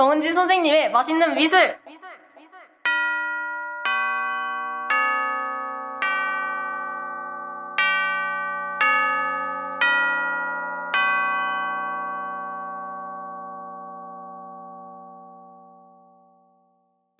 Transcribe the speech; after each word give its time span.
정은지 0.00 0.32
선생님의 0.32 0.92
맛있는 0.92 1.34
미술. 1.34 1.76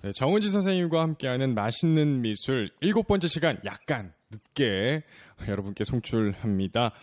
네, 0.01 0.11
정은지 0.15 0.49
선생님과 0.49 0.99
함께하는 1.03 1.53
맛있는 1.53 2.21
미술 2.21 2.71
일곱 2.81 3.05
번째 3.05 3.27
시간 3.27 3.59
약간 3.63 4.11
늦게 4.31 5.03
여러분께 5.47 5.83
송출합니다. 5.83 6.93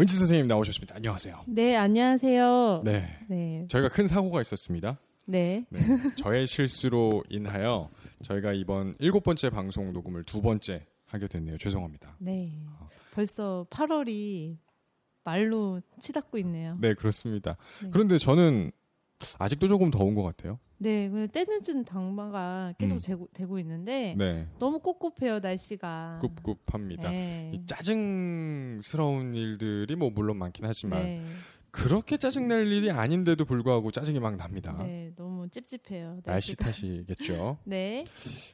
은지 0.00 0.18
선생님 0.18 0.48
나오셨습니다. 0.48 0.96
안녕하세요. 0.96 1.44
네, 1.46 1.76
안녕하세요. 1.76 2.82
네, 2.84 3.20
네. 3.28 3.66
저희가 3.68 3.88
큰 3.88 4.08
사고가 4.08 4.40
있었습니다. 4.40 4.98
네. 5.26 5.64
네, 5.70 5.80
저의 6.16 6.46
실수로 6.46 7.22
인하여 7.28 7.90
저희가 8.22 8.52
이번 8.52 8.96
일곱 8.98 9.22
번째 9.22 9.50
방송 9.50 9.92
녹음을 9.92 10.24
두 10.24 10.42
번째 10.42 10.86
하게 11.06 11.28
됐네요. 11.28 11.58
죄송합니다. 11.58 12.16
네. 12.18 12.52
벌써 13.12 13.66
8월이 13.70 14.56
말로 15.24 15.80
치닫고 16.00 16.38
있네요. 16.38 16.76
네, 16.80 16.94
그렇습니다. 16.94 17.56
네. 17.82 17.90
그런데 17.92 18.18
저는 18.18 18.72
아직도 19.38 19.68
조금 19.68 19.90
더운 19.90 20.14
것 20.14 20.22
같아요. 20.22 20.58
네. 20.78 21.08
근데 21.08 21.28
때늦은 21.28 21.84
당마가 21.84 22.74
계속 22.78 22.96
음. 22.96 23.00
되고, 23.00 23.28
되고 23.32 23.58
있는데 23.60 24.16
네, 24.18 24.48
너무 24.58 24.80
꿉꿉해요, 24.80 25.38
날씨가. 25.38 26.20
꿉꿉합니다. 26.44 27.10
네. 27.10 27.52
이 27.54 27.64
짜증스러운 27.66 29.34
일들이 29.34 29.94
뭐 29.94 30.10
물론 30.10 30.38
많긴 30.38 30.64
하지만 30.64 31.02
네. 31.02 31.22
그렇게 31.72 32.18
짜증 32.18 32.46
낼 32.48 32.70
일이 32.70 32.90
아닌데도 32.90 33.44
불구하고 33.46 33.90
짜증이 33.90 34.20
막 34.20 34.36
납니다. 34.36 34.76
네, 34.84 35.10
너무 35.16 35.48
찝찝해요. 35.48 36.20
날씨 36.24 36.54
날씨가. 36.58 36.64
탓이겠죠. 36.66 37.58
네. 37.64 38.06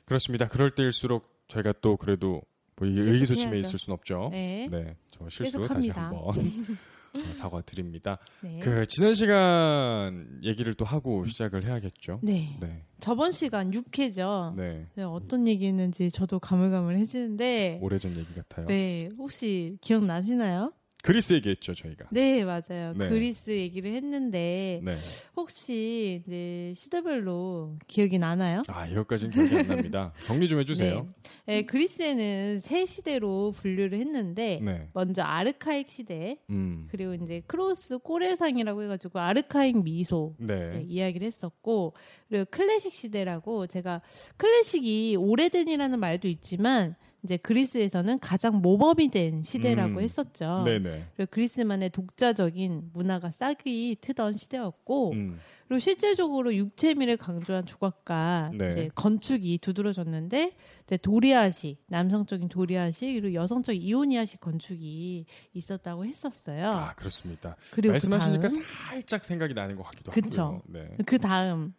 그렇습니다. 0.07 0.47
그럴 0.49 0.71
때일수록 0.71 1.45
저희가 1.49 1.75
또 1.81 1.97
그래도 1.97 2.41
뭐 2.77 2.89
이게 2.89 3.01
의기소침해 3.01 3.53
해야죠. 3.55 3.67
있을 3.67 3.79
순 3.79 3.93
없죠. 3.93 4.29
네. 4.31 4.69
네, 4.71 4.97
저 5.11 5.29
실수 5.29 5.61
다시. 5.67 5.91
한번 5.91 6.29
어, 7.15 7.33
사과드립니다. 7.35 8.19
네. 8.43 8.61
그 8.61 8.87
지난 8.87 9.15
시간 9.15 10.39
얘기를 10.45 10.75
또 10.75 10.85
하고 10.85 11.25
시작을 11.25 11.65
해야겠죠. 11.65 12.21
네. 12.23 12.57
네, 12.61 12.85
저번 13.01 13.33
시간 13.33 13.73
6회죠. 13.73 14.55
네, 14.55 14.87
네, 14.95 15.03
어떤 15.03 15.49
얘기했는지 15.49 16.11
저도 16.13 16.39
가물가물해지는데 16.39 17.81
오래전 17.83 18.13
얘기 18.17 18.33
같아요. 18.35 18.67
네, 18.67 19.09
혹시 19.19 19.77
기억나시나요? 19.81 20.73
그리스 21.09 21.33
얘기했죠 21.33 21.73
저희가. 21.73 22.05
네, 22.11 22.45
맞아요. 22.45 22.93
네. 22.95 23.09
그리스 23.09 23.49
얘기를 23.49 23.95
했는데 23.95 24.83
네. 24.85 24.95
혹시 25.37 26.23
이제 26.27 26.75
시대별로 26.77 27.79
기억이 27.87 28.19
나나요? 28.19 28.63
아 28.69 28.87
이것까지는 28.87 29.33
기억이 29.33 29.57
안 29.57 29.69
납니다. 29.69 30.13
정리 30.27 30.49
좀 30.49 30.61
해주세요. 30.61 31.09
네, 31.47 31.63
그리스에는 31.63 32.61
세 32.61 32.85
시대로 32.85 33.55
분류를 33.57 33.99
했는데 33.99 34.61
네. 34.63 34.91
먼저 34.93 35.23
아르카익 35.23 35.89
시대 35.89 36.37
음. 36.51 36.87
그리고 36.91 37.15
이제 37.15 37.41
쿠로스 37.47 38.01
코레상이라고 38.01 38.83
해가지고 38.83 39.19
아르카익 39.19 39.83
미소 39.83 40.35
네. 40.37 40.73
네, 40.73 40.83
이야기를 40.87 41.27
했었고 41.27 41.95
그리고 42.29 42.45
클래식 42.51 42.93
시대라고 42.93 43.67
제가 43.67 44.03
클래식이 44.37 45.17
오래된이라는 45.19 45.99
말도 45.99 46.29
있지만 46.29 46.97
이제 47.25 47.37
그리스에서는 47.37 48.21
가장 48.21 48.61
모범이 48.61 49.09
된 49.09 49.43
시대라고 49.43 49.95
음. 49.95 50.01
했었죠. 50.01 50.63
네네. 50.65 51.07
그리고 51.17 51.31
그리스만의 51.31 51.91
독자적인 51.91 52.91
문화가 52.93 53.31
싹이 53.31 53.97
트던 54.01 54.35
시대였고 54.35 55.13
음. 55.13 55.41
그리고 55.67 55.81
실제적으로 55.81 56.55
육체미를 56.55 57.17
강조한 57.17 57.67
조각과 57.67 58.53
네. 58.55 58.71
이제 58.71 58.91
건축이 58.95 59.59
두드러졌는데 59.59 60.57
이제 60.85 60.97
도리아식 60.97 61.83
남성적인 61.89 62.49
도리아식 62.49 63.21
그리고 63.21 63.35
여성적인 63.35 63.83
이오니아식 63.83 64.41
건축이 64.41 65.27
있었다고 65.53 66.07
했었어요. 66.07 66.69
아 66.69 66.95
그렇습니다. 66.95 67.57
그리고 67.73 67.93
말씀하시니까 67.93 68.49
그 68.49 68.55
다음 68.55 68.65
살짝 68.89 69.25
생각이 69.25 69.53
나는 69.55 69.77
것 69.77 69.83
같기도 69.83 70.13
그쵸. 70.13 70.43
하고요. 70.43 70.63
네. 70.69 70.97
그 71.05 71.19
다음 71.19 71.75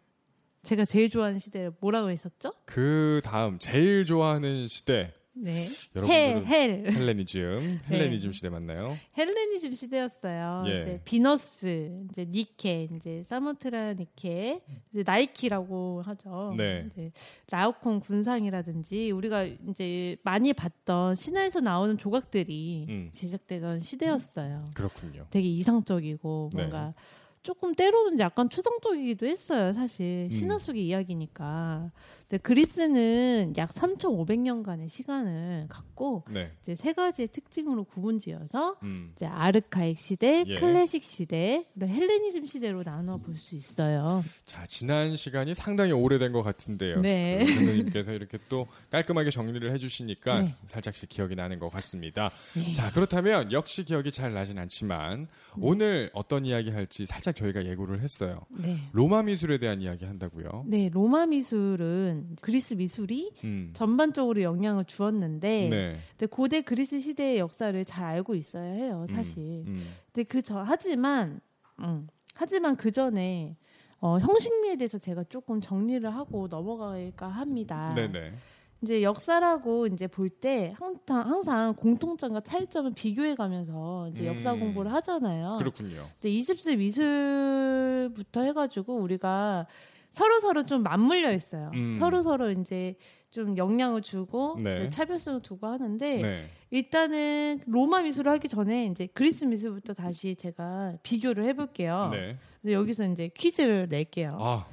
제가 0.62 0.84
제일 0.84 1.08
좋아하는 1.08 1.38
시대를 1.38 1.72
뭐라고 1.80 2.10
했었죠? 2.10 2.52
그 2.66 3.20
다음 3.24 3.58
제일 3.58 4.04
좋아하는 4.04 4.66
시대 4.68 5.14
네. 5.42 5.66
헬, 5.96 6.44
헬. 6.44 6.92
헬레니즘, 6.92 7.80
네. 7.88 7.96
헬레니즘 7.96 8.32
시대 8.32 8.48
맞나요? 8.50 8.96
헬레니즘 9.16 9.72
시대였어요. 9.72 10.64
예. 10.66 10.82
이제 10.82 11.00
비너스, 11.04 12.04
이제 12.10 12.26
니케, 12.26 12.88
이제 12.94 13.22
사모트라케 13.24 13.94
니케, 13.94 14.60
이제 14.92 15.02
나이키라고 15.04 16.02
하죠. 16.02 16.54
네. 16.56 16.84
이제 16.86 17.10
라오콘 17.50 18.00
군상이라든지 18.00 19.10
우리가 19.10 19.44
이제 19.44 20.16
많이 20.22 20.52
봤던 20.52 21.14
신화에서 21.14 21.60
나오는 21.60 21.96
조각들이 21.96 22.86
음. 22.88 23.10
제작되던 23.12 23.80
시대였어요. 23.80 24.70
그렇군요. 24.74 25.26
되게 25.30 25.48
이상적이고 25.48 26.50
네. 26.54 26.58
뭔가 26.60 26.94
조금 27.42 27.74
때로는 27.74 28.18
약간 28.18 28.50
추상적이기도 28.50 29.26
했어요. 29.26 29.72
사실 29.72 30.28
음. 30.30 30.36
신화 30.36 30.58
속의 30.58 30.86
이야기니까. 30.86 31.90
근데 32.28 32.42
그리스는 32.42 33.54
약 33.56 33.70
3,500년간의 33.72 34.88
시간을 34.88 35.66
갖고 35.68 36.22
네. 36.30 36.52
이제 36.62 36.76
세 36.76 36.92
가지의 36.92 37.28
특징으로 37.28 37.82
구분지어서 37.84 38.76
음. 38.84 39.12
이제 39.16 39.26
아르카익 39.26 39.98
시대, 39.98 40.44
예. 40.46 40.54
클래식 40.54 41.02
시대, 41.02 41.66
그리고 41.74 41.92
헬레니즘 41.92 42.46
시대로 42.46 42.82
나눠 42.84 43.16
볼 43.16 43.36
수 43.40 43.56
있어요. 43.56 44.22
자 44.44 44.64
지난 44.66 45.16
시간이 45.16 45.54
상당히 45.54 45.92
오래된 45.92 46.30
것 46.32 46.42
같은데요. 46.42 47.00
네. 47.00 47.38
그 47.38 47.46
선생님께서 47.54 48.12
이렇게 48.12 48.38
또 48.48 48.66
깔끔하게 48.90 49.30
정리를 49.30 49.68
해주시니까 49.72 50.42
네. 50.42 50.54
살짝씩 50.66 51.08
기억이 51.08 51.34
나는 51.34 51.58
것 51.58 51.70
같습니다. 51.70 52.30
네. 52.54 52.72
자 52.74 52.90
그렇다면 52.92 53.50
역시 53.50 53.82
기억이 53.84 54.12
잘 54.12 54.34
나진 54.34 54.58
않지만 54.58 55.26
오늘 55.58 56.10
어떤 56.12 56.44
이야기 56.44 56.70
할지 56.70 57.06
살짝 57.06 57.29
저희가 57.32 57.64
예고를 57.66 58.00
했어요. 58.00 58.40
네. 58.58 58.78
로마 58.92 59.22
미술에 59.22 59.58
대한 59.58 59.80
이야기 59.80 60.04
한다고요. 60.04 60.64
네, 60.66 60.88
로마 60.92 61.26
미술은 61.26 62.36
그리스 62.40 62.74
미술이 62.74 63.32
음. 63.44 63.70
전반적으로 63.74 64.42
영향을 64.42 64.84
주었는데 64.84 65.68
네. 65.68 65.96
근데 66.10 66.26
고대 66.26 66.60
그리스 66.60 67.00
시대의 67.00 67.38
역사를 67.38 67.84
잘 67.84 68.04
알고 68.04 68.34
있어야 68.34 68.72
해요, 68.72 69.06
사실. 69.10 69.64
음. 69.66 69.84
근데 70.12 70.24
그저 70.24 70.62
하지만 70.66 71.40
음, 71.80 72.08
하지만 72.34 72.76
그 72.76 72.90
전에 72.90 73.56
어, 74.00 74.18
형식미에 74.18 74.76
대해서 74.76 74.98
제가 74.98 75.24
조금 75.24 75.60
정리를 75.60 76.08
하고 76.14 76.48
넘어갈까 76.48 77.28
합니다. 77.28 77.92
네네. 77.94 78.32
이제 78.82 79.02
역사라고 79.02 79.86
이제 79.88 80.06
볼 80.06 80.30
때 80.30 80.74
항상 80.78 81.28
항상 81.30 81.74
공통점과 81.74 82.40
차이점을 82.40 82.92
비교해 82.94 83.34
가면서 83.34 84.08
이제 84.08 84.26
역사 84.26 84.54
음. 84.54 84.60
공부를 84.60 84.92
하잖아요. 84.94 85.56
그렇군요. 85.58 86.08
근데 86.14 86.30
이집트 86.30 86.70
미술부터 86.70 88.42
해 88.42 88.52
가지고 88.52 88.96
우리가 88.96 89.66
서로 90.12 90.40
서로 90.40 90.62
좀 90.62 90.82
맞물려 90.82 91.32
있어요. 91.32 91.70
음. 91.74 91.94
서로 91.94 92.22
서로 92.22 92.50
이제 92.50 92.96
좀 93.30 93.56
영향을 93.56 94.02
주고 94.02 94.56
네. 94.60 94.74
이제 94.74 94.88
차별성을 94.88 95.42
두고 95.42 95.66
하는데 95.66 96.22
네. 96.22 96.48
일단은 96.70 97.60
로마 97.66 98.02
미술을 98.02 98.32
하기 98.32 98.48
전에 98.48 98.86
이제 98.86 99.06
그리스 99.12 99.44
미술부터 99.44 99.92
다시 99.94 100.34
제가 100.36 100.94
비교를 101.02 101.44
해볼게요. 101.44 102.10
네. 102.12 102.36
여기서 102.72 103.04
이제 103.06 103.28
퀴즈를 103.28 103.88
낼게요. 103.88 104.36
아, 104.40 104.66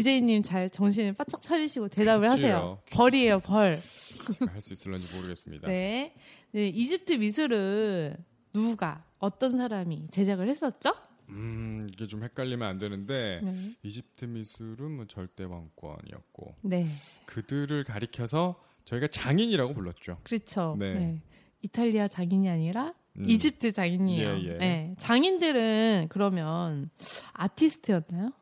디제이님 0.00 0.42
잘 0.42 0.68
정신을 0.68 1.14
바짝 1.14 1.40
차리시고 1.40 1.88
대답을 1.88 2.30
하세요. 2.30 2.78
벌이에요, 2.90 3.40
벌. 3.40 3.80
할 4.46 4.60
수 4.60 4.74
있을런지 4.74 5.08
모르겠습니다. 5.14 5.68
네. 5.68 6.14
네. 6.52 6.68
이집트 6.68 7.14
미술은 7.14 8.14
누가 8.52 9.02
어떤 9.18 9.52
사람이 9.52 10.08
제작을 10.10 10.50
했었죠? 10.50 10.94
음, 11.30 11.88
이게 11.90 12.06
좀 12.06 12.22
헷갈리면 12.24 12.68
안 12.68 12.76
되는데 12.76 13.40
네. 13.42 13.72
이집트 13.84 14.26
미술은 14.26 14.90
뭐 14.96 15.06
절대 15.06 15.44
왕권이었고 15.44 16.56
네. 16.60 16.86
그들을 17.24 17.82
가리켜서 17.84 18.62
저희가 18.84 19.06
장인이라고 19.06 19.72
불렀죠. 19.72 20.18
그렇죠. 20.24 20.76
네. 20.78 20.92
네. 20.94 21.22
이탈리아 21.62 22.06
장인이 22.06 22.50
아니라 22.50 22.92
음. 23.16 23.24
이집트 23.26 23.72
장인이에요. 23.72 24.28
예, 24.40 24.44
예. 24.44 24.52
네. 24.58 24.94
장인들은 24.98 26.08
그러면 26.10 26.90
아티스트였나요? 27.32 28.32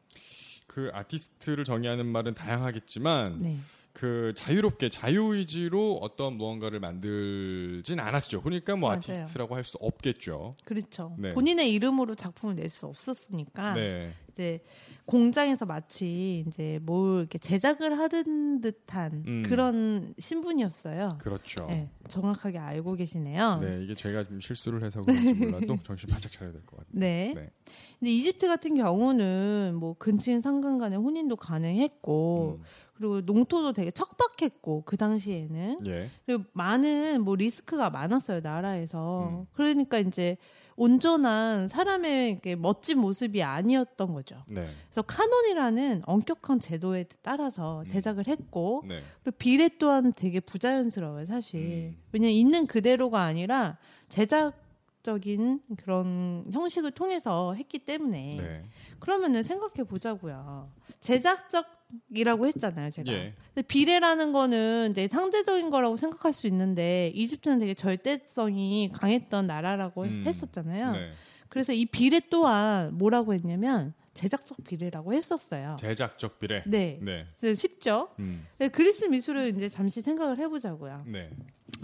그 0.74 0.90
아티스트를 0.92 1.62
정의하는 1.62 2.04
말은 2.06 2.34
다양하겠지만 2.34 3.42
네. 3.42 3.58
그 3.92 4.32
자유롭게 4.36 4.88
자유의지로 4.88 5.98
어떤 6.02 6.36
무언가를 6.36 6.80
만들진 6.80 8.00
않았죠. 8.00 8.42
그러니까 8.42 8.74
뭐 8.74 8.88
맞아요. 8.88 8.98
아티스트라고 8.98 9.54
할 9.54 9.62
수 9.62 9.78
없겠죠. 9.80 10.50
그렇죠. 10.64 11.14
네. 11.16 11.32
본인의 11.32 11.72
이름으로 11.72 12.16
작품을 12.16 12.56
낼 12.56 12.68
수 12.68 12.86
없었으니까 12.86 13.74
네. 13.74 14.12
이제 14.34 14.60
공장에서 15.06 15.64
마치 15.64 16.44
이제 16.46 16.80
뭘 16.82 17.20
이렇게 17.20 17.38
제작을 17.38 17.98
하는 17.98 18.60
듯한 18.60 19.24
음. 19.26 19.42
그런 19.46 20.14
신분이었어요. 20.18 21.18
그렇죠. 21.20 21.66
네, 21.66 21.88
정확하게 22.08 22.58
알고 22.58 22.94
계시네요. 22.94 23.58
네, 23.60 23.82
이게 23.84 23.94
제가 23.94 24.24
좀 24.24 24.40
실수를 24.40 24.82
해서 24.82 25.00
그런지 25.02 25.34
몰라도 25.34 25.76
정신 25.84 26.08
바짝 26.08 26.32
차려야 26.32 26.52
될 26.52 26.62
것 26.66 26.78
같아요. 26.78 26.90
네. 26.92 27.32
네. 27.34 27.50
근데 27.98 28.10
이집트 28.10 28.48
같은 28.48 28.74
경우는 28.74 29.76
뭐 29.78 29.94
근친 29.98 30.40
상간 30.40 30.78
간의 30.78 30.98
혼인도 30.98 31.36
가능했고 31.36 32.58
음, 32.60 32.64
그리고 32.94 33.20
농토도 33.20 33.72
되게 33.72 33.90
척박했고 33.90 34.82
그 34.84 34.96
당시에는 34.96 35.78
예. 35.86 36.10
그리고 36.26 36.44
많은 36.52 37.22
뭐 37.22 37.34
리스크가 37.36 37.90
많았어요 37.90 38.40
나라에서 38.40 39.28
음. 39.28 39.46
그러니까 39.52 39.98
이제 39.98 40.36
온전한 40.76 41.68
사람의 41.68 42.40
멋진 42.58 42.98
모습이 42.98 43.42
아니었던 43.42 44.12
거죠. 44.12 44.42
네. 44.46 44.66
그래서 44.86 45.02
카논이라는 45.02 46.02
엄격한 46.06 46.60
제도에 46.60 47.06
따라서 47.22 47.80
음. 47.80 47.86
제작을 47.86 48.26
했고 48.26 48.82
네. 48.86 49.02
그리고 49.22 49.36
비례 49.38 49.68
또한 49.78 50.12
되게 50.12 50.40
부자연스러워요 50.40 51.26
사실. 51.26 51.60
음. 51.60 51.96
왜냐면 52.12 52.34
있는 52.34 52.66
그대로가 52.66 53.22
아니라 53.22 53.78
제작 54.08 54.63
적인 55.04 55.60
그런 55.76 56.46
형식을 56.50 56.90
통해서 56.90 57.54
했기 57.54 57.78
때문에 57.78 58.36
네. 58.40 58.64
그러면은 58.98 59.42
생각해 59.42 59.84
보자고요. 59.86 60.72
제작적이라고 61.02 62.46
했잖아요, 62.46 62.90
제가. 62.90 63.12
예. 63.12 63.34
근데 63.54 63.66
비례라는 63.66 64.32
거는 64.32 64.92
이제 64.92 65.06
상대적인 65.06 65.68
거라고 65.68 65.96
생각할 65.96 66.32
수 66.32 66.46
있는데 66.46 67.12
이집트는 67.14 67.58
되게 67.58 67.74
절대성이 67.74 68.90
강했던 68.94 69.46
나라라고 69.46 70.04
음. 70.04 70.24
했었잖아요. 70.26 70.92
네. 70.92 71.12
그래서 71.50 71.74
이 71.74 71.84
비례 71.84 72.20
또한 72.30 72.96
뭐라고 72.96 73.34
했냐면 73.34 73.92
제작적 74.14 74.64
비례라고 74.64 75.12
했었어요. 75.12 75.76
제작적 75.78 76.40
비례. 76.40 76.62
네. 76.66 76.98
네. 77.02 77.54
쉽죠. 77.54 78.08
음. 78.20 78.46
근데 78.56 78.70
그리스 78.72 79.04
미술을 79.04 79.54
이제 79.54 79.68
잠시 79.68 80.00
생각을 80.00 80.38
해보자고요. 80.38 81.04
네. 81.06 81.30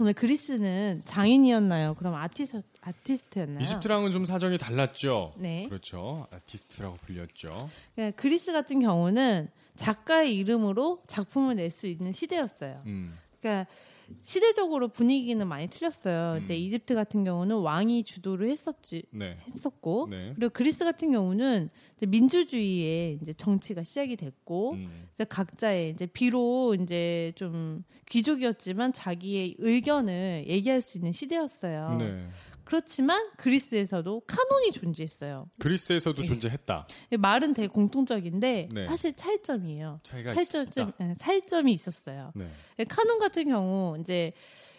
근데 0.05 0.13
그리스는 0.13 1.01
장인이었나요? 1.05 1.93
그럼 1.95 2.15
아티스, 2.15 2.61
아티스트였나요? 2.81 3.59
이집트랑은 3.63 4.11
좀 4.11 4.25
사정이 4.25 4.57
달랐죠. 4.57 5.33
네. 5.37 5.67
그렇죠. 5.69 6.27
아티스트라고 6.31 6.97
불렸죠. 6.97 7.69
그러니까 7.95 8.21
그리스 8.21 8.51
같은 8.51 8.79
경우는 8.79 9.49
작가의 9.75 10.35
이름으로 10.37 11.01
작품을 11.07 11.55
낼 11.55 11.71
수 11.71 11.87
있는 11.87 12.11
시대였어요. 12.11 12.81
음. 12.85 13.17
그러니까 13.39 13.71
시대적으로 14.23 14.87
분위기는 14.87 15.45
많이 15.47 15.67
틀렸어요. 15.67 16.39
근데 16.39 16.55
음. 16.55 16.59
이집트 16.59 16.95
같은 16.95 17.23
경우는 17.23 17.57
왕이 17.57 18.03
주도를 18.03 18.49
했었지 18.49 19.03
네. 19.11 19.37
했었고 19.47 20.07
네. 20.09 20.33
그리고 20.35 20.51
그리스 20.53 20.83
같은 20.83 21.11
경우는 21.11 21.69
이제 21.97 22.05
민주주의의 22.05 23.19
이제 23.21 23.33
정치가 23.33 23.83
시작이 23.83 24.15
됐고 24.15 24.73
음. 24.73 25.07
이제 25.15 25.25
각자의 25.25 25.91
이제 25.91 26.05
비록 26.05 26.75
이제 26.75 27.31
좀 27.35 27.83
귀족이었지만 28.09 28.93
자기의 28.93 29.55
의견을 29.59 30.45
얘기할 30.47 30.81
수 30.81 30.97
있는 30.97 31.11
시대였어요. 31.11 31.97
네. 31.97 32.27
그렇지만 32.71 33.29
그리스에서도 33.35 34.21
카논이 34.25 34.71
존재했어요. 34.71 35.49
그리스에서도 35.59 36.21
네. 36.21 36.25
존재했다. 36.25 36.87
말은 37.19 37.53
되게 37.53 37.67
공통적인데 37.67 38.69
네. 38.71 38.85
사실 38.85 39.13
차이점이에요. 39.13 39.99
차이가 40.03 40.33
차이점 40.33 40.63
있다. 40.63 40.93
예, 41.01 41.13
차이점이 41.19 41.73
있었어요. 41.73 42.31
네. 42.33 42.49
예, 42.79 42.85
카논 42.85 43.19
같은 43.19 43.43
경우 43.43 43.97
이제 43.99 44.31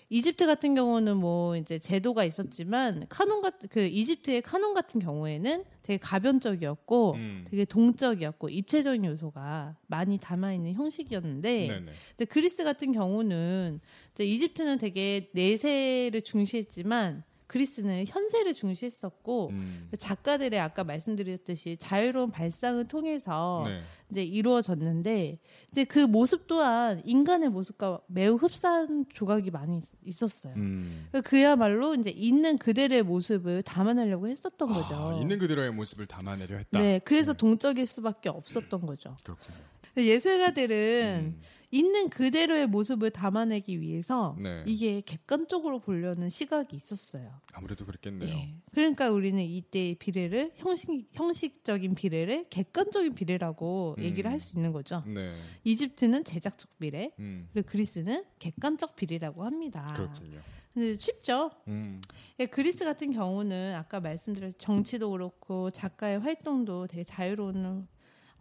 이집트 0.09 0.47
같은 0.47 0.75
경우는 0.75 1.19
뭐 1.19 1.55
이제 1.55 1.79
제도가 1.79 2.25
있었지만 2.25 3.05
카논 3.11 3.43
같은 3.43 3.69
그 3.69 3.83
이집트의 3.83 4.41
카논 4.41 4.73
같은 4.73 4.99
경우에는 4.99 5.63
되게 5.83 5.99
가변적이었고 5.99 7.13
음. 7.13 7.45
되게 7.51 7.67
동적이었고 7.67 8.49
입체적인 8.49 9.05
요소가 9.05 9.77
많이 9.87 10.17
담아 10.17 10.55
있는 10.55 10.73
형식이었는데 10.73 11.67
네네. 11.67 11.93
근데 12.17 12.25
그리스 12.25 12.65
같은 12.65 12.93
경우는 12.93 13.81
이제 14.13 14.25
이집트는 14.25 14.79
되게 14.79 15.29
내세를 15.35 16.23
중시했지만 16.23 17.25
그리스는 17.53 18.07
현세를 18.09 18.55
중시했었고 18.55 19.49
음. 19.51 19.91
작가들의 19.99 20.59
아까 20.59 20.85
말씀드렸듯이 20.85 21.77
자유로운 21.77 22.31
발상을 22.31 22.83
통해서 22.89 23.65
네. 23.67 23.83
이제 24.11 24.23
이루어졌는데 24.25 25.39
이제 25.71 25.85
그 25.85 25.99
모습 25.99 26.47
또한 26.47 27.03
인간의 27.05 27.51
모습과 27.51 28.01
매우 28.07 28.37
흡사한 28.37 29.05
조각이 29.13 29.51
많이 29.51 29.77
있- 29.79 29.85
있었어요. 30.03 30.55
음. 30.57 31.09
그 31.13 31.21
그야말로 31.21 31.95
이제 31.95 32.09
있는 32.09 32.57
그대로의 32.57 33.03
모습을 33.03 33.63
담아내려고 33.63 34.29
했었던 34.29 34.69
거죠. 34.69 34.95
아, 34.95 35.21
있는 35.21 35.39
그대로의 35.39 35.73
모습을 35.73 36.07
담아내려 36.07 36.57
했다. 36.57 36.81
네, 36.81 37.01
그래서 37.05 37.35
동적일 37.35 37.87
수밖에 37.87 38.31
없었던 38.31 38.87
거죠. 38.87 39.15
그렇군요. 39.25 39.59
예술가들은 39.99 41.35
음. 41.37 41.41
있는 41.73 42.11
그대로의 42.11 42.67
모습을 42.67 43.11
담아내기 43.11 43.81
위해서 43.81 44.37
네. 44.39 44.63
이게 44.67 45.01
객관적으로 45.01 45.81
보려는 45.81 46.29
시각이 46.29 46.77
있었어요. 46.77 47.33
아무래도 47.51 47.87
그랬겠네요. 47.87 48.29
예. 48.29 48.55
그러니까 48.73 49.11
우리는 49.11 49.43
이때의 49.43 49.95
비례를 49.95 50.53
형식, 50.57 51.09
형식적인 51.13 51.95
비례를 51.95 52.47
객관적인 52.51 53.15
비례라고 53.15 53.95
음. 53.99 54.05
얘기를 54.05 54.31
할 54.31 54.43
수 54.43 54.59
있는 54.59 54.73
거죠. 54.73 55.03
네. 55.07 55.33
이집트는 55.63 56.25
제작적 56.25 56.79
비례, 56.81 57.13
음. 57.21 57.49
그리고 57.53 57.69
그리스는 57.71 58.25
객관적 58.41 58.97
비례라고 58.97 59.45
합니다. 59.45 59.93
그렇군요. 59.95 60.41
근데 60.75 60.99
쉽죠. 60.99 61.51
음. 61.69 62.01
예, 62.41 62.47
그리스 62.47 62.85
같은 62.85 63.13
경우는 63.13 63.77
아까 63.77 64.01
말씀드린 64.01 64.53
정치도 64.59 65.11
그렇고 65.11 65.71
작가의 65.71 66.19
활동도 66.19 66.87
되게 66.89 67.05
자유로운 67.05 67.87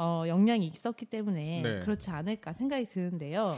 어, 0.02 0.24
역량이 0.28 0.66
있었기 0.66 1.06
때문에 1.06 1.62
네. 1.62 1.80
그렇지 1.82 2.10
않을까 2.10 2.54
생각이 2.54 2.88
드는데요. 2.88 3.56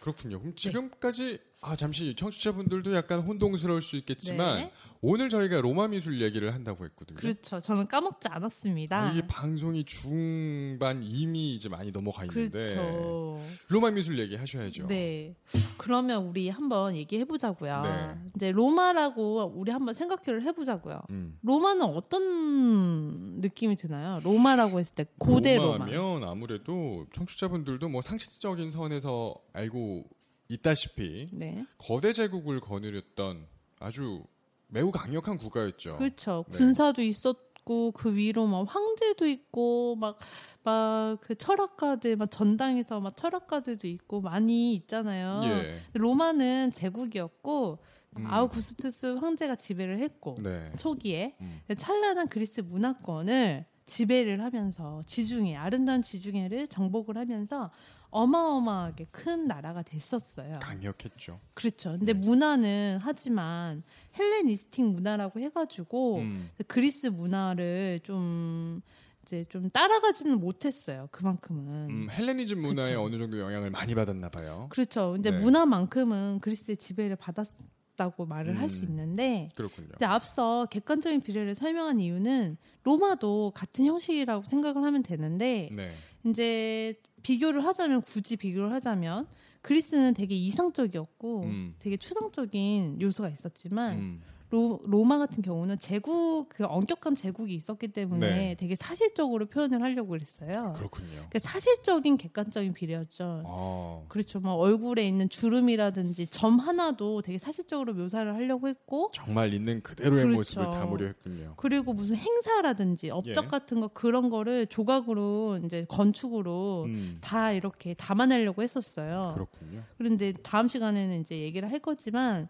그렇군요. 0.00 0.38
네. 0.38 0.42
그럼 0.42 0.54
지금까지 0.56 1.38
아 1.66 1.76
잠시 1.76 2.14
청취자분들도 2.14 2.94
약간 2.94 3.20
혼동스러울 3.20 3.80
수 3.80 3.96
있겠지만 3.96 4.56
네. 4.56 4.72
오늘 5.00 5.30
저희가 5.30 5.62
로마 5.62 5.88
미술 5.88 6.20
얘기를 6.20 6.52
한다고 6.52 6.84
했거든요. 6.84 7.16
그렇죠. 7.16 7.58
저는 7.58 7.88
까먹지 7.88 8.28
않았습니다. 8.28 9.00
아, 9.00 9.12
이게 9.12 9.26
방송이 9.26 9.84
중반 9.84 11.02
이미 11.02 11.54
이제 11.54 11.70
많이 11.70 11.90
넘어가 11.90 12.24
있는데 12.24 12.50
그렇죠. 12.50 13.42
로마 13.68 13.90
미술 13.90 14.18
얘기 14.18 14.36
하셔야죠. 14.36 14.88
네. 14.88 15.34
그러면 15.78 16.26
우리 16.26 16.50
한번 16.50 16.96
얘기해 16.96 17.24
보자고요. 17.24 17.80
네. 17.82 18.14
이제 18.36 18.52
로마라고 18.52 19.54
우리 19.56 19.72
한번 19.72 19.94
생각을 19.94 20.42
해 20.42 20.52
보자고요. 20.52 21.00
음. 21.10 21.38
로마는 21.42 21.82
어떤 21.86 23.40
느낌이 23.40 23.76
드나요? 23.76 24.20
로마라고 24.22 24.80
했을 24.80 24.94
때 24.94 25.06
고대 25.18 25.56
로마. 25.56 25.86
로마면 25.86 26.28
아무래도 26.28 27.06
청취자분들도 27.14 27.88
뭐 27.88 28.02
상식적인 28.02 28.70
선에서 28.70 29.34
알고 29.54 30.04
있다시피 30.48 31.28
네. 31.32 31.66
거대 31.78 32.12
제국을 32.12 32.60
거느렸던 32.60 33.46
아주 33.80 34.24
매우 34.68 34.90
강력한 34.90 35.36
국가였죠. 35.38 35.96
그렇죠. 35.98 36.44
네. 36.50 36.58
군사도 36.58 37.02
있었고 37.02 37.92
그 37.92 38.14
위로 38.14 38.46
막 38.46 38.66
황제도 38.68 39.26
있고 39.26 39.96
막 39.96 40.18
막 40.64 41.18
그 41.20 41.34
철학가들 41.34 42.16
막 42.16 42.30
전당에서 42.30 43.00
막 43.00 43.16
철학가들도 43.16 43.86
있고 43.86 44.20
많이 44.20 44.74
있잖아요. 44.74 45.38
예. 45.42 45.80
로마는 45.92 46.72
제국이었고 46.72 47.78
음. 48.16 48.26
아우구스투스 48.26 49.16
황제가 49.16 49.56
지배를 49.56 49.98
했고 49.98 50.36
네. 50.42 50.70
초기에 50.76 51.36
음. 51.40 51.60
찬란한 51.76 52.28
그리스 52.28 52.60
문화권을 52.60 53.66
지배를 53.86 54.42
하면서 54.42 55.02
지중해 55.06 55.56
아름다운 55.56 56.02
지중해를 56.02 56.68
정복을 56.68 57.16
하면서 57.16 57.70
어마어마하게 58.10 59.06
큰 59.10 59.46
나라가 59.46 59.82
됐었어요. 59.82 60.60
강력했죠. 60.60 61.40
그렇죠. 61.54 61.96
근데 61.98 62.12
네. 62.12 62.18
문화는 62.18 62.98
하지만 63.02 63.82
헬레니스틱 64.16 64.86
문화라고 64.86 65.40
해가지고 65.40 66.18
음. 66.18 66.50
그리스 66.68 67.08
문화를 67.08 68.00
좀 68.04 68.82
이제 69.22 69.44
좀 69.48 69.68
따라가지는 69.70 70.38
못했어요. 70.38 71.08
그만큼은. 71.10 71.90
음, 71.90 72.08
헬레니즘 72.10 72.60
문화에 72.60 72.90
그쵸. 72.90 73.02
어느 73.02 73.18
정도 73.18 73.38
영향을 73.40 73.70
많이 73.70 73.94
받았나 73.94 74.28
봐요. 74.28 74.66
그렇죠. 74.70 75.12
근데 75.12 75.30
네. 75.30 75.38
문화만큼은 75.38 76.38
그리스의 76.40 76.76
지배를 76.76 77.16
받았 77.16 77.48
다고 77.96 78.26
말을 78.26 78.58
할수 78.60 78.84
음. 78.84 78.90
있는데 78.90 79.48
그렇군요. 79.54 79.88
앞서 80.02 80.66
객관적인 80.70 81.20
비례를 81.20 81.54
설명한 81.54 82.00
이유는 82.00 82.56
로마도 82.82 83.52
같은 83.54 83.86
형식이라고 83.86 84.44
생각을 84.44 84.84
하면 84.84 85.02
되는데 85.02 85.70
네. 85.74 85.92
이제 86.24 87.00
비교를 87.22 87.64
하자면 87.64 88.02
굳이 88.02 88.36
비교를 88.36 88.72
하자면 88.72 89.26
그리스는 89.62 90.14
되게 90.14 90.34
이상적이었고 90.34 91.42
음. 91.44 91.74
되게 91.78 91.96
추상적인 91.96 93.00
요소가 93.00 93.30
있었지만 93.30 93.98
음. 93.98 94.22
로, 94.50 94.80
로마 94.84 95.18
같은 95.18 95.42
경우는 95.42 95.78
제국 95.78 96.48
그 96.48 96.64
엄격한 96.64 97.14
제국이 97.14 97.54
있었기 97.54 97.88
때문에 97.88 98.28
네. 98.28 98.54
되게 98.54 98.76
사실적으로 98.76 99.46
표현을 99.46 99.82
하려고 99.82 100.10
그랬어요. 100.10 100.74
그렇군요. 100.76 101.08
그러니까 101.08 101.38
사실적인 101.40 102.16
객관적인 102.16 102.74
비례였죠. 102.74 103.42
어. 103.46 104.06
그렇죠. 104.08 104.40
뭐 104.40 104.54
얼굴에 104.54 105.06
있는 105.06 105.28
주름이라든지 105.28 106.26
점 106.28 106.58
하나도 106.58 107.22
되게 107.22 107.38
사실적으로 107.38 107.94
묘사를 107.94 108.32
하려고 108.32 108.68
했고 108.68 109.10
정말 109.12 109.54
있는 109.54 109.82
그대로의 109.82 110.22
그렇죠. 110.22 110.36
모습을 110.36 110.70
담으려 110.70 111.06
했군요. 111.06 111.54
그리고 111.56 111.92
무슨 111.92 112.16
행사라든지 112.16 113.10
업적 113.10 113.44
예. 113.44 113.48
같은 113.48 113.80
거 113.80 113.88
그런 113.88 114.30
거를 114.30 114.66
조각으로 114.66 115.60
이제 115.64 115.84
건축으로 115.88 116.84
음. 116.86 117.18
다 117.20 117.52
이렇게 117.52 117.94
담아내려고 117.94 118.62
했었어요. 118.62 119.32
그렇군요. 119.34 119.82
그런데 119.98 120.32
다음 120.42 120.68
시간에는 120.68 121.20
이제 121.20 121.40
얘기를 121.40 121.70
할 121.70 121.78
거지만 121.80 122.48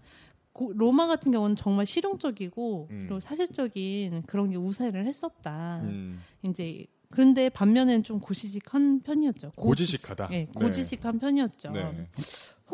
고- 0.55 0.73
로마 0.75 1.07
같은 1.07 1.33
경우는 1.33 1.57
정말 1.57 1.85
실용적이고 1.85 2.89
음. 2.91 3.05
그리고 3.07 3.21
사실적인 3.21 4.23
그런 4.27 4.51
게 4.51 4.57
우세를 4.57 5.07
했었다. 5.07 5.81
음. 5.83 6.21
이제 6.49 6.87
그런데 7.11 7.49
반면에는 7.49 8.03
좀 8.05 8.19
고지식한 8.21 9.01
편이었죠. 9.03 9.53
고지식하다. 9.57 10.29
네, 10.29 10.47
네. 10.47 10.53
고지식한 10.55 11.19
편이었죠. 11.19 11.71
네. 11.73 12.09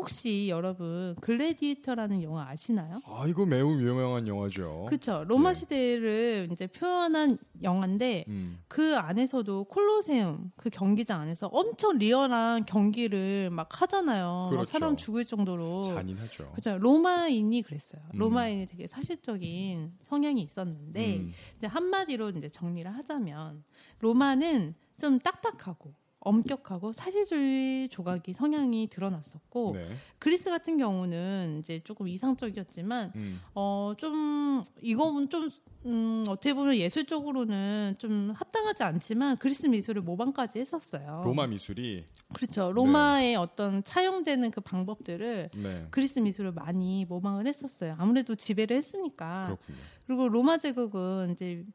혹시 0.01 0.49
여러분 0.49 1.15
글래디에이터라는 1.21 2.23
영화 2.23 2.47
아시나요? 2.49 3.01
아 3.05 3.25
이거 3.27 3.45
매우 3.45 3.79
유명한 3.79 4.27
영화죠. 4.27 4.87
그렇죠. 4.89 5.23
로마 5.27 5.53
네. 5.53 5.59
시대를 5.59 6.49
이제 6.51 6.65
표현한 6.65 7.37
영화인데 7.61 8.25
음. 8.27 8.57
그 8.67 8.95
안에서도 8.97 9.65
콜로세움 9.65 10.51
그 10.55 10.71
경기장 10.71 11.21
안에서 11.21 11.47
엄청 11.47 11.99
리얼한 11.99 12.63
경기를 12.63 13.51
막 13.51 13.79
하잖아요. 13.79 14.25
막 14.25 14.49
그렇죠. 14.49 14.71
사람 14.71 14.97
죽을 14.97 15.23
정도로. 15.23 15.83
잔인하죠. 15.83 16.49
그렇죠. 16.53 16.79
로마인이 16.79 17.61
그랬어요. 17.61 18.01
음. 18.15 18.17
로마인이 18.17 18.65
되게 18.69 18.87
사실적인 18.87 19.93
성향이 20.01 20.41
있었는데 20.41 21.17
음. 21.17 21.31
이제 21.59 21.67
한마디로 21.67 22.31
이제 22.31 22.49
정리를 22.49 22.89
하자면 22.91 23.63
로마는 23.99 24.73
좀 24.97 25.19
딱딱하고 25.19 25.93
엄격하고 26.21 26.93
사실주의 26.93 27.89
조각이 27.89 28.33
성향이 28.33 28.87
드러났었고 28.87 29.71
네. 29.73 29.89
그리스 30.19 30.49
같은 30.49 30.77
경우는 30.77 31.57
이제 31.59 31.81
조금 31.83 32.07
이상적이었지만 32.07 33.11
음. 33.15 33.41
어좀 33.53 34.63
이거는 34.81 35.29
좀 35.29 35.49
음, 35.87 36.23
어떻게 36.27 36.53
보면 36.53 36.75
예술적으로는 36.75 37.95
좀 37.97 38.31
합당하지 38.35 38.83
않지만 38.83 39.37
그리스 39.37 39.65
미술을 39.65 40.03
모방까지 40.03 40.59
했었어요. 40.59 41.23
로마 41.25 41.47
미술이 41.47 42.05
그렇죠. 42.33 42.71
로마의 42.71 43.35
어떤 43.35 43.83
차용되는 43.83 44.51
그 44.51 44.61
방법들을 44.61 45.49
네. 45.55 45.87
그리스 45.89 46.19
미술을 46.19 46.51
많이 46.51 47.05
모방을 47.05 47.47
했었어요. 47.47 47.95
아무래도 47.97 48.35
지배를 48.35 48.77
했으니까. 48.77 49.45
그렇군요. 49.47 49.77
그리고 50.05 50.29
로마 50.29 50.59
제국은 50.59 51.31
이제 51.31 51.65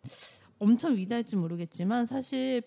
엄청 0.58 0.96
위대할지 0.96 1.34
모르겠지만 1.34 2.06
사실 2.06 2.62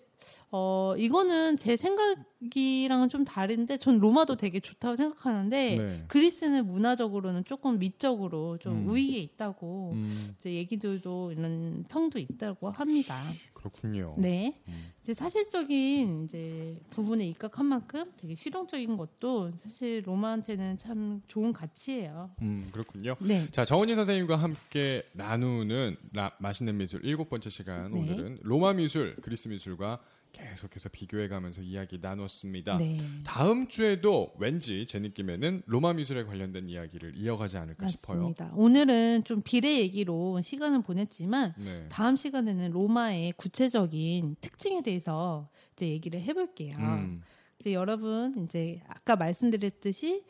어 0.52 0.94
이거는 0.98 1.56
제 1.56 1.76
생각이랑은 1.76 3.08
좀 3.08 3.24
다른데 3.24 3.76
전 3.76 4.00
로마도 4.00 4.34
되게 4.36 4.58
좋다고 4.58 4.96
생각하는데 4.96 5.76
네. 5.76 6.04
그리스는 6.08 6.66
문화적으로는 6.66 7.44
조금 7.44 7.78
미적으로 7.78 8.58
좀 8.58 8.72
음. 8.72 8.88
우위에 8.88 9.18
있다고 9.18 9.90
음, 9.94 10.32
이제 10.38 10.52
얘기들도 10.54 11.32
이런 11.32 11.84
평도 11.88 12.18
있다고 12.18 12.70
합니다. 12.70 13.22
그렇군요. 13.54 14.14
네. 14.18 14.54
음. 14.66 14.90
이제 15.02 15.14
사실적인 15.14 16.24
이제 16.24 16.80
부분에 16.90 17.26
입각한 17.28 17.66
만큼 17.66 18.10
되게 18.16 18.34
실용적인 18.34 18.96
것도 18.96 19.52
사실 19.62 20.02
로마한테는 20.04 20.78
참 20.78 21.22
좋은 21.28 21.52
가치예요. 21.52 22.30
음, 22.42 22.68
그렇군요. 22.72 23.14
네. 23.20 23.46
자, 23.52 23.64
정원희 23.64 23.94
선생님과 23.94 24.36
함께 24.36 25.04
나누는 25.12 25.96
라- 26.14 26.32
맛있는 26.38 26.76
미술 26.76 27.04
일곱 27.04 27.28
번째 27.28 27.50
시간 27.50 27.92
네. 27.92 28.00
오늘은 28.00 28.38
로마 28.42 28.72
미술, 28.72 29.14
그리스 29.22 29.46
미술과 29.48 30.00
계속해서 30.32 30.88
비교해가면서 30.88 31.62
이야기 31.62 31.98
나눴습니다. 32.00 32.78
네. 32.78 32.98
다음 33.24 33.68
주에도 33.68 34.32
왠지 34.38 34.86
제 34.86 34.98
느낌에는 34.98 35.62
로마 35.66 35.92
미술에 35.92 36.24
관련된 36.24 36.68
이야기를 36.68 37.16
이어가지 37.16 37.56
않을까 37.58 37.88
싶어요. 37.88 38.18
맞습니다. 38.18 38.52
오늘은 38.54 39.24
좀 39.24 39.42
비례 39.42 39.78
얘기로 39.80 40.40
시간을 40.42 40.82
보냈지만 40.82 41.54
네. 41.58 41.86
다음 41.88 42.16
시간에는 42.16 42.70
로마의 42.70 43.32
구체적인 43.36 44.36
특징에 44.40 44.82
대해서 44.82 45.48
이제 45.72 45.88
얘기를 45.88 46.20
해볼게요. 46.20 46.76
음, 46.78 47.22
이제 47.58 47.72
여러분 47.72 48.34
이제 48.38 48.80
아까 48.88 49.16
말씀드렸듯이 49.16 50.22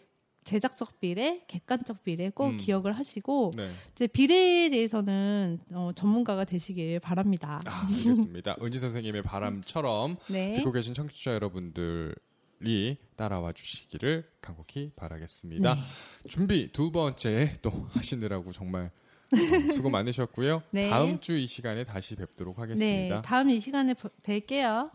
제작적 0.44 1.00
비례, 1.00 1.42
객관적 1.46 2.02
비례 2.02 2.30
꼭 2.30 2.48
음. 2.48 2.56
기억을 2.56 2.92
하시고 2.92 3.52
네. 3.56 3.70
이제 3.92 4.06
비례에 4.06 4.70
대해서는 4.70 5.58
어, 5.72 5.90
전문가가 5.94 6.44
되시길 6.44 7.00
바랍니다. 7.00 7.60
아, 7.66 7.86
알겠습니다. 7.88 8.56
은지 8.62 8.78
선생님의 8.78 9.22
바람처럼 9.22 10.16
네. 10.30 10.54
듣고 10.56 10.72
계신 10.72 10.94
청취자 10.94 11.34
여러분들 11.34 12.14
이 12.62 12.96
따라와 13.16 13.52
주시기를 13.52 14.28
간곡히 14.40 14.92
바라겠습니다. 14.96 15.74
네. 15.74 15.80
준비 16.28 16.70
두 16.72 16.90
번째 16.92 17.58
또 17.62 17.88
하시느라고 17.92 18.52
정말 18.52 18.90
어, 19.32 19.72
수고 19.72 19.88
많으셨고요. 19.90 20.62
네. 20.72 20.90
다음 20.90 21.20
주 21.20 21.38
이 21.38 21.46
시간에 21.46 21.84
다시 21.84 22.16
뵙도록 22.16 22.56
네. 22.56 22.60
하겠습니다. 22.62 23.22
다음 23.22 23.48
이 23.50 23.60
시간에 23.60 23.94
보- 23.94 24.08
뵐게요. 24.24 24.90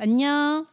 안녕. 0.00 0.66